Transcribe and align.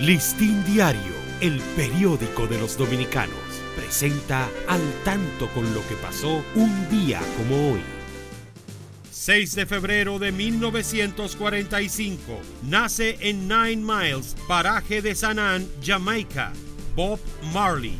Listín 0.00 0.64
Diario, 0.66 1.14
el 1.40 1.58
periódico 1.74 2.46
de 2.46 2.58
los 2.58 2.76
dominicanos, 2.76 3.34
presenta 3.74 4.46
al 4.68 4.82
tanto 5.04 5.48
con 5.54 5.72
lo 5.72 5.80
que 5.88 5.94
pasó 5.94 6.44
un 6.54 6.90
día 6.90 7.18
como 7.38 7.72
hoy. 7.72 7.80
6 9.10 9.54
de 9.54 9.64
febrero 9.64 10.18
de 10.18 10.32
1945, 10.32 12.20
nace 12.64 13.16
en 13.20 13.48
Nine 13.48 13.76
Miles, 13.76 14.36
paraje 14.46 15.00
de 15.00 15.14
San 15.14 15.66
Jamaica, 15.82 16.52
Bob 16.94 17.18
Marley. 17.54 17.96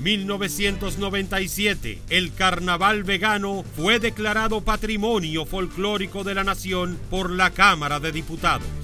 1997, 0.00 2.02
el 2.08 2.32
carnaval 2.34 3.02
vegano 3.02 3.64
fue 3.74 3.98
declarado 3.98 4.60
Patrimonio 4.60 5.44
Folclórico 5.44 6.22
de 6.22 6.36
la 6.36 6.44
Nación 6.44 7.00
por 7.10 7.30
la 7.30 7.50
Cámara 7.50 7.98
de 7.98 8.12
Diputados. 8.12 8.83